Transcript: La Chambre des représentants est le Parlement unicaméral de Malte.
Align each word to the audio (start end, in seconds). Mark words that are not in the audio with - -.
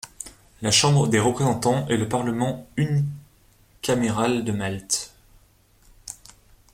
La 0.63 0.71
Chambre 0.71 1.07
des 1.07 1.19
représentants 1.19 1.87
est 1.87 1.95
le 1.95 2.09
Parlement 2.09 2.67
unicaméral 2.75 4.43
de 4.43 4.51
Malte. 4.51 5.13